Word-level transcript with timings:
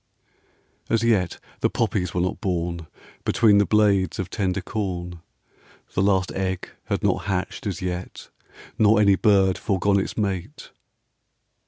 As 0.89 1.03
yet 1.03 1.39
the 1.59 1.69
poppies 1.69 2.11
were 2.11 2.21
not 2.21 2.41
born 2.41 2.87
Between 3.23 3.59
the 3.59 3.67
blades 3.67 4.17
of 4.17 4.31
tender 4.31 4.59
corn; 4.59 5.21
The 5.93 6.01
last 6.01 6.31
egg 6.31 6.69
had 6.85 7.03
not 7.03 7.25
hatched 7.25 7.67
as 7.67 7.83
yet, 7.83 8.31
Nor 8.79 8.99
any 8.99 9.15
bird 9.15 9.59
foregone 9.59 9.99
its 9.99 10.17
mate. 10.17 10.71